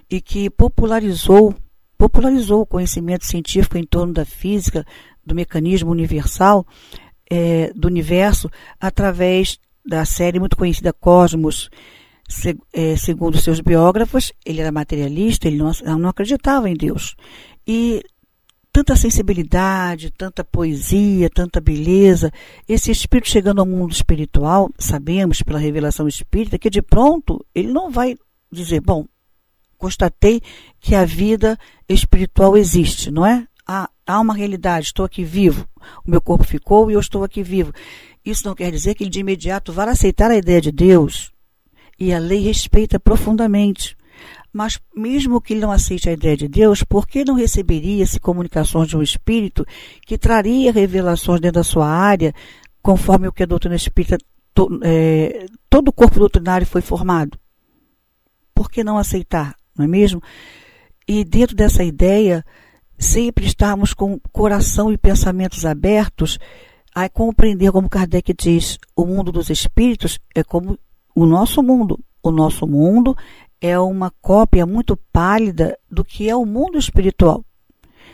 e 0.09 0.21
que 0.21 0.49
popularizou 0.49 1.55
popularizou 1.97 2.61
o 2.61 2.65
conhecimento 2.65 3.25
científico 3.25 3.77
em 3.77 3.85
torno 3.85 4.13
da 4.13 4.25
física, 4.25 4.85
do 5.25 5.33
mecanismo 5.33 5.91
universal 5.91 6.65
é, 7.29 7.71
do 7.73 7.87
universo 7.87 8.49
através 8.79 9.59
da 9.85 10.05
série 10.05 10.39
muito 10.39 10.55
conhecida 10.55 10.93
Cosmos. 10.93 11.69
Se, 12.27 12.57
é, 12.71 12.95
segundo 12.95 13.37
seus 13.37 13.59
biógrafos, 13.59 14.31
ele 14.45 14.61
era 14.61 14.71
materialista, 14.71 15.47
ele 15.47 15.57
não, 15.57 15.71
não 15.99 16.09
acreditava 16.09 16.69
em 16.69 16.75
Deus. 16.75 17.15
E 17.67 18.01
tanta 18.71 18.95
sensibilidade, 18.95 20.09
tanta 20.11 20.43
poesia, 20.43 21.29
tanta 21.29 21.59
beleza, 21.59 22.31
esse 22.67 22.91
espírito 22.91 23.29
chegando 23.29 23.59
ao 23.59 23.67
mundo 23.67 23.91
espiritual, 23.91 24.69
sabemos 24.79 25.43
pela 25.43 25.59
revelação 25.59 26.07
espírita 26.07 26.57
que 26.57 26.69
de 26.69 26.81
pronto 26.81 27.45
ele 27.53 27.71
não 27.71 27.91
vai 27.91 28.15
dizer, 28.51 28.79
bom, 28.79 29.05
constatei 29.83 30.41
que 30.79 30.95
a 30.95 31.05
vida 31.05 31.57
espiritual 31.89 32.55
existe, 32.55 33.11
não 33.11 33.25
é? 33.25 33.47
há, 33.67 33.89
há 34.05 34.19
uma 34.19 34.33
realidade, 34.33 34.87
estou 34.87 35.05
aqui 35.05 35.23
vivo, 35.23 35.67
o 36.05 36.11
meu 36.11 36.21
corpo 36.21 36.43
ficou 36.43 36.89
e 36.89 36.93
eu 36.93 36.99
estou 36.99 37.23
aqui 37.23 37.41
vivo. 37.41 37.73
Isso 38.23 38.47
não 38.47 38.55
quer 38.55 38.71
dizer 38.71 38.95
que 38.95 39.03
ele 39.03 39.09
de 39.09 39.19
imediato 39.19 39.73
vá 39.73 39.83
aceitar 39.85 40.31
a 40.31 40.37
ideia 40.37 40.61
de 40.61 40.71
Deus. 40.71 41.31
E 41.99 42.13
a 42.13 42.19
lei 42.19 42.39
respeita 42.39 42.99
profundamente. 42.99 43.97
Mas 44.51 44.79
mesmo 44.95 45.41
que 45.41 45.53
ele 45.53 45.61
não 45.61 45.71
aceite 45.71 46.09
a 46.09 46.13
ideia 46.13 46.37
de 46.37 46.47
Deus, 46.47 46.83
por 46.83 47.07
que 47.07 47.25
não 47.25 47.33
receberia-se 47.33 48.19
comunicações 48.19 48.87
de 48.87 48.95
um 48.95 49.01
espírito 49.01 49.65
que 50.05 50.17
traria 50.17 50.71
revelações 50.71 51.41
dentro 51.41 51.59
da 51.59 51.63
sua 51.63 51.87
área, 51.87 52.33
conforme 52.81 53.27
o 53.27 53.33
que 53.33 53.43
a 53.43 53.47
doutrina 53.47 53.75
espírita, 53.75 54.17
to, 54.53 54.79
é, 54.83 55.47
todo 55.69 55.89
o 55.89 55.93
corpo 55.93 56.19
doutrinário 56.19 56.67
foi 56.67 56.81
formado? 56.81 57.37
Por 58.53 58.69
que 58.69 58.83
não 58.83 58.97
aceitar, 58.97 59.55
não 59.77 59.85
é 59.85 59.87
mesmo? 59.87 60.21
E 61.07 61.23
dentro 61.23 61.55
dessa 61.55 61.83
ideia, 61.83 62.45
sempre 62.97 63.45
estarmos 63.45 63.93
com 63.93 64.19
coração 64.31 64.91
e 64.91 64.97
pensamentos 64.97 65.65
abertos 65.65 66.39
a 66.95 67.09
compreender, 67.09 67.71
como 67.71 67.89
Kardec 67.89 68.33
diz, 68.33 68.77
o 68.95 69.05
mundo 69.05 69.31
dos 69.31 69.49
espíritos 69.49 70.19
é 70.35 70.43
como 70.43 70.77
o 71.15 71.25
nosso 71.25 71.61
mundo. 71.63 71.99
O 72.21 72.31
nosso 72.31 72.65
mundo 72.67 73.15
é 73.59 73.77
uma 73.79 74.11
cópia 74.21 74.65
muito 74.65 74.95
pálida 75.11 75.77
do 75.89 76.05
que 76.05 76.29
é 76.29 76.35
o 76.35 76.45
mundo 76.45 76.77
espiritual. 76.77 77.43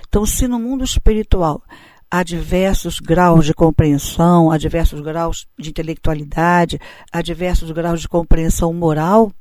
Então, 0.08 0.25
se 0.25 0.48
no 0.48 0.60
mundo 0.60 0.84
espiritual 0.84 1.62
há 2.10 2.24
diversos 2.24 3.00
graus 3.00 3.46
de 3.46 3.54
compreensão, 3.54 4.50
há 4.50 4.58
diversos 4.58 5.00
graus 5.01 5.48
de 5.58 5.70
intelectualidade, 5.70 6.80
há 7.12 7.22
diversos 7.22 7.70
graus 7.72 8.01
de 8.01 8.08
compreensão 8.08 8.74
moral, 8.74 9.32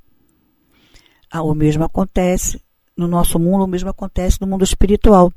o 1.33 1.55
mesmo 1.55 1.85
acontece 1.85 2.61
no 2.97 3.07
nosso 3.07 3.39
mundo, 3.39 3.65
o 3.65 3.69
mesmo 3.69 3.91
acontece 3.91 4.41
no 4.41 4.47
mundo 4.47 4.65
espiritual. 4.65 5.33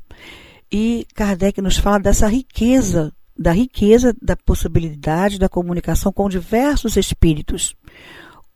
E 0.70 1.06
Kardec 1.14 1.60
nos 1.60 1.76
fala 1.76 2.00
dessa 2.00 2.26
riqueza, 2.26 3.12
da 3.38 3.52
riqueza 3.52 4.14
da 4.20 4.36
possibilidade 4.36 5.38
da 5.38 5.48
comunicação 5.48 6.12
com 6.12 6.28
diversos 6.28 6.96
espíritos. 6.96 7.76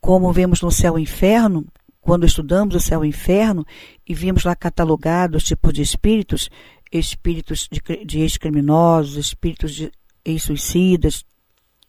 Como 0.00 0.32
vemos 0.32 0.62
no 0.62 0.70
céu 0.70 0.98
e 0.98 1.02
inferno, 1.02 1.66
quando 2.00 2.24
estudamos 2.24 2.74
o 2.74 2.80
céu 2.80 3.04
e 3.04 3.08
inferno 3.08 3.66
e 4.08 4.14
vimos 4.14 4.44
lá 4.44 4.54
catalogados 4.54 5.44
tipos 5.44 5.72
de 5.72 5.82
espíritos, 5.82 6.48
espíritos 6.90 7.68
de, 7.70 8.04
de 8.04 8.20
ex-criminosos, 8.20 9.16
espíritos 9.16 9.74
de 9.74 9.90
ex-suicidas, 10.24 11.24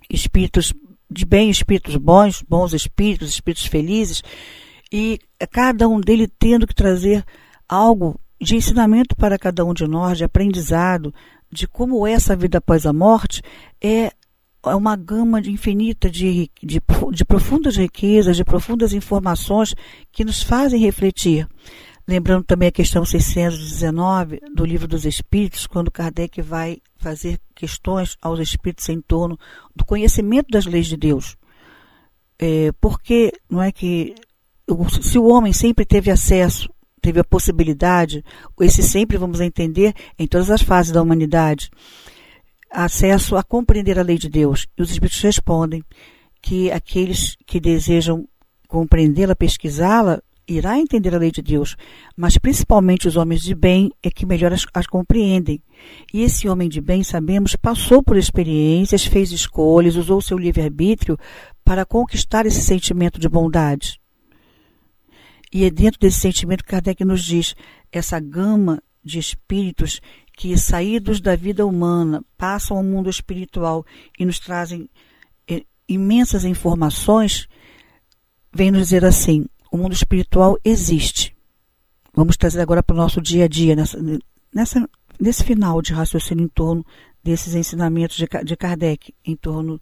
espíritos 0.10 0.74
de 1.10 1.26
bem, 1.26 1.50
espíritos 1.50 1.96
bons, 1.96 2.44
bons 2.48 2.74
espíritos, 2.74 3.30
espíritos 3.30 3.66
felizes, 3.66 4.24
e 4.92 5.20
cada 5.52 5.88
um 5.88 6.00
dele 6.00 6.28
tendo 6.28 6.68
que 6.68 6.76
trazer 6.76 7.24
algo 7.68 8.20
de 8.40 8.56
ensinamento 8.56 9.16
para 9.16 9.38
cada 9.38 9.66
um 9.66 9.74
de 9.74 9.88
nós, 9.88 10.18
de 10.18 10.24
aprendizado, 10.24 11.14
de 11.52 11.68
como 11.68 12.06
é 12.06 12.12
essa 12.12 12.36
vida 12.36 12.60
após 12.60 12.86
a 12.86 12.94
morte, 12.94 13.42
é 13.82 14.12
uma 14.64 14.96
gama 14.96 15.40
infinita 15.40 16.10
de, 16.10 16.52
de, 16.62 16.82
de 17.12 17.26
profundas 17.26 17.78
riquezas, 17.78 18.36
de 18.36 18.44
profundas 18.44 18.94
informações 18.94 19.74
que 20.12 20.26
nos 20.26 20.44
fazem 20.44 20.80
refletir. 20.80 21.48
Lembrando 22.08 22.44
também 22.44 22.70
a 22.70 22.72
questão 22.72 23.04
619 23.04 24.40
do 24.56 24.66
Livro 24.66 24.88
dos 24.88 25.06
Espíritos, 25.06 25.68
quando 25.68 25.92
Kardec 25.92 26.42
vai 26.42 26.78
fazer 26.98 27.40
questões 27.54 28.16
aos 28.22 28.40
espíritos 28.40 28.88
em 28.90 29.02
torno 29.02 29.38
do 29.76 29.84
conhecimento 29.84 30.48
das 30.50 30.66
leis 30.66 30.88
de 30.88 30.96
Deus. 30.96 31.36
É, 32.40 32.72
porque 32.80 33.34
não 33.50 33.62
é 33.62 33.72
que 33.72 34.16
se 35.02 35.18
o 35.18 35.26
homem 35.26 35.54
sempre 35.54 35.86
teve 35.86 36.12
acesso, 36.12 36.70
teve 37.02 37.20
a 37.20 37.24
possibilidade, 37.24 38.24
esse 38.62 38.84
sempre 38.84 39.18
vamos 39.18 39.40
entender 39.40 39.94
em 40.20 40.28
todas 40.28 40.50
as 40.50 40.62
fases 40.62 40.92
da 40.92 41.02
humanidade, 41.02 41.70
acesso 42.70 43.38
a 43.38 43.44
compreender 43.44 43.98
a 43.98 44.04
lei 44.04 44.18
de 44.18 44.30
Deus. 44.30 44.68
E 44.78 44.82
os 44.82 44.92
Espíritos 44.92 45.22
respondem 45.22 45.84
que 46.42 46.72
aqueles 46.72 47.36
que 47.46 47.60
desejam 47.60 48.28
compreendê-la, 48.68 49.36
pesquisá-la, 49.36 50.22
irá 50.48 50.80
entender 50.80 51.14
a 51.14 51.18
lei 51.18 51.32
de 51.32 51.42
Deus, 51.42 51.76
mas 52.16 52.38
principalmente 52.38 53.08
os 53.08 53.18
homens 53.18 53.42
de 53.42 53.54
bem 53.54 53.92
é 54.02 54.10
que 54.10 54.26
melhor 54.26 54.54
as, 54.54 54.66
as 54.74 54.88
compreendem. 54.88 55.62
E 56.14 56.24
esse 56.24 56.48
homem 56.48 56.70
de 56.70 56.80
bem, 56.80 57.04
sabemos, 57.04 57.56
passou 57.56 58.02
por 58.02 58.18
experiências, 58.18 59.06
fez 59.06 59.32
escolhas, 59.32 59.98
usou 59.98 60.22
seu 60.22 60.38
livre-arbítrio 60.38 61.18
para 61.66 61.86
conquistar 61.86 62.46
esse 62.46 62.62
sentimento 62.62 63.20
de 63.20 63.28
bondade. 63.28 64.00
E 65.54 65.64
é 65.64 65.70
dentro 65.70 66.00
desse 66.00 66.20
sentimento 66.20 66.64
que 66.64 66.70
Kardec 66.70 67.04
nos 67.06 67.24
diz 67.24 67.56
essa 67.92 68.20
gama 68.20 68.82
de 69.04 69.18
espíritos 69.20 70.02
que, 70.36 70.58
saídos 70.58 71.22
da 71.22 71.36
vida 71.36 71.66
humana, 71.66 72.24
passam 72.38 72.78
ao 72.78 72.84
mundo 72.84 73.10
espiritual 73.10 73.86
e 74.20 74.26
nos 74.26 74.40
trazem 74.40 74.90
é, 75.48 75.64
imensas 75.88 76.44
informações, 76.44 77.48
vem 78.54 78.70
nos 78.70 78.82
dizer 78.82 79.06
assim: 79.06 79.46
o 79.72 79.78
mundo 79.78 79.94
espiritual 79.94 80.58
existe. 80.64 81.36
Vamos 82.14 82.36
trazer 82.36 82.62
agora 82.62 82.84
para 82.84 82.94
o 82.94 82.98
nosso 82.98 83.22
dia 83.22 83.46
a 83.46 83.48
dia, 83.48 83.76
nessa, 83.76 84.00
nessa, 84.54 84.90
nesse 85.20 85.44
final 85.44 85.82
de 85.82 85.94
raciocínio 85.94 86.46
em 86.46 86.50
torno 86.50 86.86
desses 87.24 87.56
ensinamentos 87.56 88.18
de, 88.18 88.28
de 88.44 88.58
Kardec, 88.58 89.14
em 89.26 89.36
torno 89.36 89.82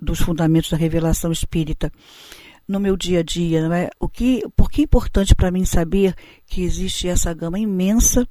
dos 0.00 0.20
fundamentos 0.20 0.70
da 0.70 0.76
revelação 0.76 1.32
espírita. 1.32 1.92
No 2.66 2.80
meu 2.80 2.96
dia 2.96 3.20
a 3.20 3.22
dia, 3.22 3.66
não 3.66 3.74
é? 3.74 3.90
O 4.00 4.08
que, 4.08 4.42
por 4.56 4.70
que 4.70 4.80
é 4.80 4.84
importante 4.84 5.34
para 5.34 5.50
mim 5.50 5.64
saber 5.64 6.14
que 6.46 6.62
existe 6.62 7.08
essa 7.08 7.32
gama 7.34 7.58
imensa 7.58 8.26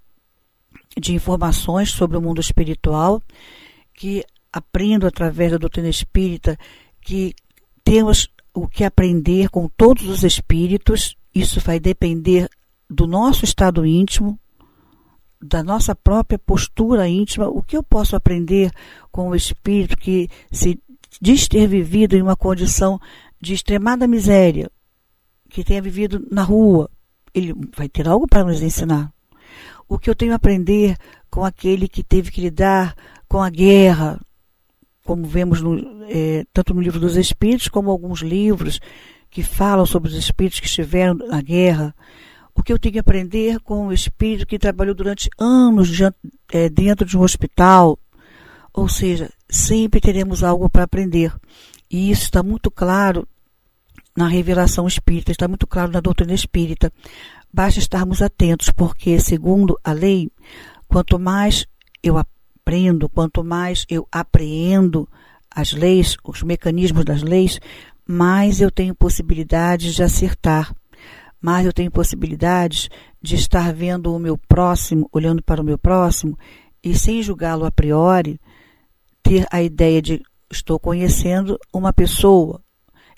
de 0.97 1.13
informações 1.13 1.91
sobre 1.91 2.17
o 2.17 2.21
mundo 2.21 2.41
espiritual, 2.41 3.21
que 3.93 4.23
aprendo 4.51 5.07
através 5.07 5.51
da 5.51 5.57
doutrina 5.57 5.89
espírita, 5.89 6.57
que 7.01 7.33
temos 7.83 8.29
o 8.53 8.67
que 8.67 8.83
aprender 8.83 9.49
com 9.49 9.67
todos 9.67 10.07
os 10.07 10.23
espíritos, 10.23 11.15
isso 11.33 11.59
vai 11.59 11.79
depender 11.79 12.47
do 12.89 13.07
nosso 13.07 13.43
estado 13.43 13.85
íntimo, 13.85 14.39
da 15.41 15.63
nossa 15.63 15.95
própria 15.95 16.39
postura 16.39 17.07
íntima, 17.07 17.47
o 17.49 17.61
que 17.61 17.75
eu 17.75 17.83
posso 17.83 18.15
aprender 18.15 18.71
com 19.11 19.29
o 19.29 19.35
espírito 19.35 19.97
que 19.97 20.29
se 20.51 20.79
diz 21.19 21.47
ter 21.47 21.67
vivido 21.67 22.15
em 22.15 22.21
uma 22.21 22.35
condição 22.35 22.99
de 23.43 23.53
extremada 23.53 24.07
miséria, 24.07 24.71
que 25.49 25.63
tenha 25.63 25.81
vivido 25.81 26.25
na 26.31 26.41
rua, 26.41 26.89
ele 27.33 27.53
vai 27.75 27.89
ter 27.89 28.07
algo 28.07 28.25
para 28.25 28.43
nos 28.43 28.61
ensinar. 28.61 29.11
O 29.87 29.99
que 29.99 30.09
eu 30.09 30.15
tenho 30.15 30.31
a 30.31 30.37
aprender 30.37 30.95
com 31.29 31.43
aquele 31.43 31.87
que 31.87 32.01
teve 32.01 32.31
que 32.31 32.41
lidar 32.41 32.95
com 33.27 33.41
a 33.41 33.49
guerra, 33.49 34.19
como 35.03 35.25
vemos 35.25 35.61
no, 35.61 36.05
é, 36.09 36.45
tanto 36.53 36.73
no 36.73 36.81
livro 36.81 36.99
dos 36.99 37.17
Espíritos, 37.17 37.67
como 37.67 37.91
alguns 37.91 38.21
livros 38.21 38.79
que 39.29 39.43
falam 39.43 39.85
sobre 39.85 40.09
os 40.09 40.15
espíritos 40.15 40.59
que 40.59 40.67
estiveram 40.67 41.15
na 41.15 41.41
guerra. 41.41 41.93
O 42.55 42.63
que 42.63 42.71
eu 42.71 42.79
tenho 42.79 42.93
que 42.93 42.99
aprender 42.99 43.59
com 43.59 43.87
o 43.87 43.93
espírito 43.93 44.47
que 44.47 44.59
trabalhou 44.59 44.95
durante 44.95 45.29
anos 45.37 45.89
é, 46.51 46.69
dentro 46.69 47.05
de 47.05 47.17
um 47.17 47.21
hospital. 47.21 47.99
Ou 48.71 48.87
seja, 48.87 49.29
sempre 49.49 49.99
teremos 49.99 50.43
algo 50.43 50.69
para 50.69 50.83
aprender. 50.83 51.33
E 51.89 52.09
isso 52.11 52.23
está 52.23 52.41
muito 52.41 52.71
claro 52.71 53.27
na 54.15 54.27
revelação 54.27 54.87
espírita, 54.87 55.31
está 55.31 55.47
muito 55.47 55.65
claro 55.65 55.91
na 55.91 55.99
doutrina 55.99 56.33
espírita. 56.33 56.91
Basta 57.51 57.79
estarmos 57.79 58.21
atentos, 58.21 58.69
porque, 58.69 59.19
segundo 59.19 59.77
a 59.83 59.91
lei, 59.91 60.31
quanto 60.87 61.19
mais 61.19 61.65
eu 62.01 62.17
aprendo, 62.17 63.09
quanto 63.09 63.43
mais 63.43 63.85
eu 63.89 64.07
apreendo 64.11 65.07
as 65.49 65.73
leis, 65.73 66.15
os 66.23 66.41
mecanismos 66.43 67.05
das 67.05 67.21
leis, 67.21 67.59
mais 68.07 68.59
eu 68.59 68.71
tenho 68.71 68.95
possibilidades 68.95 69.95
de 69.95 70.03
acertar, 70.03 70.73
mais 71.41 71.65
eu 71.65 71.73
tenho 71.73 71.91
possibilidades 71.91 72.89
de 73.21 73.35
estar 73.35 73.73
vendo 73.73 74.13
o 74.13 74.19
meu 74.19 74.37
próximo, 74.37 75.09
olhando 75.11 75.43
para 75.43 75.61
o 75.61 75.63
meu 75.63 75.77
próximo 75.77 76.37
e 76.83 76.95
sem 76.95 77.21
julgá-lo 77.21 77.65
a 77.65 77.71
priori, 77.71 78.39
ter 79.21 79.45
a 79.51 79.61
ideia 79.61 80.01
de 80.01 80.21
estou 80.51 80.79
conhecendo 80.79 81.57
uma 81.73 81.93
pessoa 81.93 82.62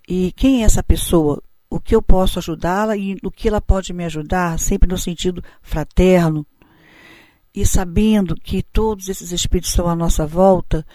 e 0.07 0.31
quem 0.33 0.61
é 0.61 0.65
essa 0.65 0.83
pessoa? 0.83 1.41
O 1.69 1.79
que 1.79 1.95
eu 1.95 2.01
posso 2.01 2.39
ajudá-la 2.39 2.95
e 2.95 3.17
no 3.23 3.31
que 3.31 3.47
ela 3.47 3.59
pode 3.59 3.91
me 3.91 4.05
ajudar, 4.05 4.59
sempre 4.59 4.89
no 4.89 4.97
sentido 4.97 5.43
fraterno, 5.61 6.45
e 7.53 7.65
sabendo 7.65 8.35
que 8.35 8.61
todos 8.61 9.09
esses 9.09 9.31
espíritos 9.31 9.71
estão 9.71 9.87
à 9.87 9.95
nossa 9.95 10.27
volta, 10.27 10.85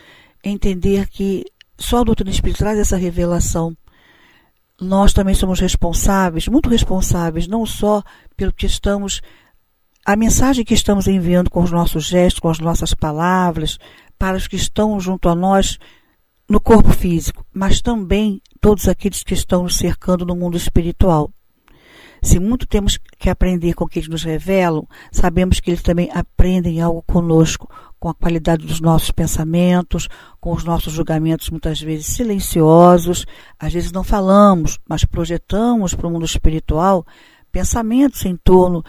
entender 0.45 1.09
que 1.09 1.45
só 1.79 2.01
a 2.01 2.05
doutrina 2.05 2.31
espírita 2.31 2.59
traz 2.59 2.79
essa 2.79 2.97
revelação. 2.97 3.77
Nós 4.81 5.13
também 5.13 5.35
somos 5.35 5.59
responsáveis, 5.59 6.49
muito 6.49 6.69
responsáveis, 6.69 7.49
não 7.49 7.67
só 7.67 8.03
pelo 8.37 8.53
que 8.53 8.67
estamos, 8.67 9.21
a 10.05 10.15
mensagem 10.17 10.65
que 10.65 10.75
estamos 10.75 11.07
enviando 11.07 11.51
com 11.51 11.63
os 11.63 11.71
nossos 11.71 12.05
gestos, 12.05 12.41
com 12.41 12.49
as 12.49 12.59
nossas 12.59 12.95
palavras, 12.95 13.79
para 14.19 14.37
os 14.37 14.47
que 14.47 14.57
estão 14.57 15.01
junto 15.01 15.29
a 15.29 15.35
nós 15.35 15.79
no 16.51 16.61
corpo 16.61 16.91
físico, 16.91 17.47
mas 17.55 17.81
também 17.81 18.43
todos 18.61 18.89
aqueles 18.89 19.23
que 19.23 19.35
estão 19.35 19.63
nos 19.63 19.77
cercando 19.77 20.27
no 20.27 20.35
mundo 20.35 20.57
espiritual. 20.57 21.31
Se 22.21 22.41
muito 22.41 22.67
temos 22.67 22.99
que 23.19 23.31
aprender 23.31 23.73
com 23.73 23.85
o 23.85 23.89
que 23.89 24.01
eles 24.01 24.09
nos 24.09 24.25
revelam, 24.25 24.85
sabemos 25.13 25.61
que 25.61 25.71
eles 25.71 25.81
também 25.81 26.11
aprendem 26.13 26.81
algo 26.81 27.03
conosco, 27.03 27.71
com 28.01 28.09
a 28.09 28.15
qualidade 28.15 28.67
dos 28.67 28.81
nossos 28.81 29.13
pensamentos, 29.13 30.09
com 30.41 30.53
os 30.53 30.65
nossos 30.65 30.93
julgamentos 30.93 31.51
muitas 31.51 31.81
vezes 31.81 32.07
silenciosos. 32.07 33.27
Às 33.57 33.73
vezes 33.73 33.93
não 33.93 34.03
falamos, 34.03 34.77
mas 34.89 35.05
projetamos 35.05 35.95
para 35.95 36.09
o 36.09 36.11
mundo 36.11 36.25
espiritual 36.25 37.07
pensamentos 37.53 38.25
em 38.25 38.37
torno 38.37 38.85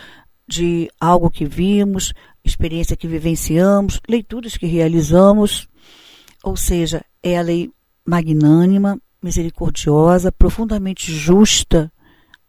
de 0.47 0.89
algo 0.99 1.29
que 1.29 1.45
vimos, 1.45 2.11
experiência 2.43 2.97
que 2.97 3.07
vivenciamos, 3.07 4.01
leituras 4.09 4.57
que 4.57 4.65
realizamos. 4.65 5.67
Ou 6.43 6.57
seja, 6.57 7.05
é 7.23 7.37
a 7.37 7.41
lei 7.41 7.71
magnânima, 8.05 8.99
misericordiosa, 9.21 10.31
profundamente 10.31 11.11
justa 11.11 11.91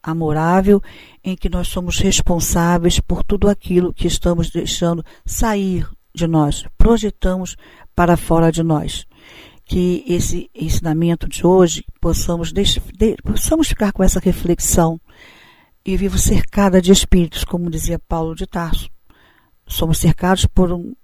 amorável 0.02 0.82
em 1.22 1.36
que 1.36 1.48
nós 1.48 1.68
somos 1.68 1.98
responsáveis 1.98 2.98
por 2.98 3.22
tudo 3.22 3.48
aquilo 3.48 3.94
que 3.94 4.06
estamos 4.06 4.50
deixando 4.50 5.04
sair 5.24 5.88
de 6.14 6.26
nós, 6.26 6.64
projetamos 6.76 7.56
para 7.94 8.16
fora 8.16 8.50
de 8.50 8.62
nós. 8.62 9.06
Que 9.64 10.04
esse 10.06 10.50
ensinamento 10.54 11.28
de 11.28 11.46
hoje 11.46 11.84
possamos, 12.00 12.52
de, 12.52 12.64
possamos 13.22 13.68
ficar 13.68 13.92
com 13.92 14.02
essa 14.02 14.18
reflexão 14.18 15.00
e 15.84 15.96
vivo 15.96 16.18
cercada 16.18 16.82
de 16.82 16.92
espíritos, 16.92 17.44
como 17.44 17.70
dizia 17.70 17.98
Paulo 17.98 18.34
de 18.34 18.46
Tarso. 18.46 18.90
Somos 19.66 19.98
cercados 19.98 20.46
por 20.46 20.72
um, 20.72 20.94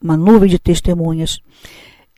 uma 0.00 0.16
nuvem 0.16 0.48
de 0.48 0.58
testemunhas. 0.58 1.40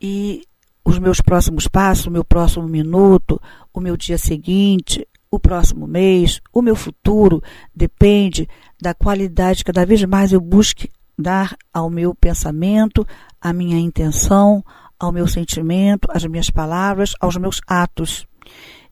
E 0.02 0.42
os 0.88 0.98
meus 0.98 1.20
próximos 1.20 1.68
passos, 1.68 2.06
o 2.06 2.10
meu 2.10 2.24
próximo 2.24 2.66
minuto, 2.66 3.38
o 3.74 3.78
meu 3.78 3.94
dia 3.94 4.16
seguinte, 4.16 5.06
o 5.30 5.38
próximo 5.38 5.86
mês, 5.86 6.40
o 6.50 6.62
meu 6.62 6.74
futuro 6.74 7.42
depende 7.74 8.48
da 8.80 8.94
qualidade 8.94 9.58
que 9.58 9.70
cada 9.70 9.84
vez 9.84 10.02
mais 10.04 10.32
eu 10.32 10.40
busque 10.40 10.90
dar 11.16 11.54
ao 11.74 11.90
meu 11.90 12.14
pensamento, 12.14 13.06
à 13.38 13.52
minha 13.52 13.78
intenção, 13.78 14.64
ao 14.98 15.12
meu 15.12 15.28
sentimento, 15.28 16.08
às 16.10 16.24
minhas 16.24 16.48
palavras, 16.48 17.12
aos 17.20 17.36
meus 17.36 17.60
atos. 17.66 18.26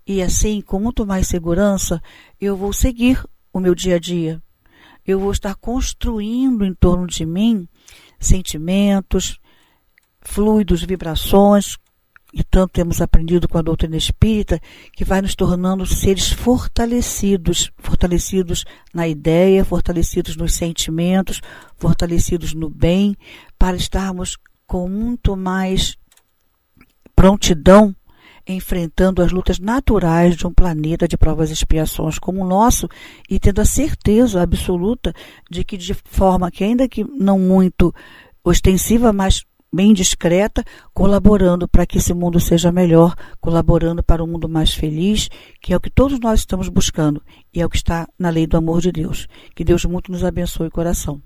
E 0.07 0.21
assim, 0.21 0.61
com 0.61 0.79
muito 0.79 1.07
mais 1.07 1.27
segurança, 1.27 2.03
eu 2.39 2.59
vou 2.59 2.75
seguir 2.75 3.25
o 3.51 3.59
meu 3.59 3.75
dia 3.75 3.97
a 3.97 3.99
dia. 3.99 4.43
Eu 5.07 5.19
vou 5.19 5.33
estar 5.33 5.55
construindo 5.55 6.63
em 6.63 6.75
torno 6.75 7.07
de 7.07 7.25
mim 7.25 7.67
sentimentos, 8.21 9.39
fluidos, 10.21 10.83
vibrações, 10.83 11.79
e 12.37 12.45
tanto 12.45 12.73
temos 12.75 13.01
aprendido 13.01 13.49
com 13.49 13.57
a 13.57 13.63
doutrina 13.63 13.97
espírita, 13.97 14.61
que 14.93 15.07
vai 15.07 15.23
nos 15.23 15.35
tornando 15.35 15.87
seres 15.87 16.31
fortalecidos, 16.31 17.73
fortalecidos 17.79 18.67
na 18.93 19.09
ideia, 19.09 19.65
fortalecidos 19.65 20.37
nos 20.37 20.53
sentimentos, 20.53 21.41
fortalecidos 21.79 22.53
no 22.53 22.69
bem, 22.69 23.17
para 23.59 23.75
estarmos 23.75 24.37
com 24.67 24.87
muito 24.87 25.35
mais 25.35 25.97
prontidão 27.15 27.97
enfrentando 28.47 29.23
as 29.23 29.33
lutas 29.33 29.59
naturais 29.59 30.37
de 30.37 30.47
um 30.47 30.53
planeta 30.53 31.09
de 31.09 31.17
provas 31.17 31.49
e 31.49 31.55
expiações 31.55 32.19
como 32.19 32.45
o 32.45 32.47
nosso 32.47 32.87
e 33.31 33.41
tendo 33.41 33.63
a 33.63 33.65
certeza 33.65 34.43
absoluta 34.43 35.13
de 35.51 35.65
que 35.65 35.79
de 35.79 35.95
forma 35.95 36.51
que 36.51 36.63
ainda 36.63 36.87
que 36.87 37.03
não 37.03 37.39
muito 37.39 37.95
ostensiva, 38.45 39.11
mas 39.11 39.43
bem 39.77 39.93
discreta, 39.93 40.65
colaborando 40.95 41.69
para 41.69 41.85
que 41.85 41.99
esse 41.99 42.15
mundo 42.15 42.41
seja 42.41 42.73
melhor, 42.73 43.15
colaborando 43.39 44.03
para 44.03 44.25
um 44.25 44.27
mundo 44.27 44.49
mais 44.49 44.73
feliz, 44.73 45.29
que 45.61 45.75
é 45.75 45.77
o 45.77 45.81
que 45.81 45.91
todos 45.91 46.19
nós 46.19 46.41
estamos 46.41 46.71
buscando 46.71 47.23
e 47.53 47.61
é 47.61 47.67
o 47.67 47.69
que 47.69 47.77
está 47.77 48.09
na 48.19 48.31
lei 48.31 48.47
do 48.47 48.57
amor 48.57 48.81
de 48.81 48.91
Deus. 48.91 49.29
Que 49.55 49.63
Deus 49.63 49.85
muito 49.85 50.11
nos 50.11 50.25
abençoe 50.25 50.69
o 50.69 50.71
coração. 50.71 51.21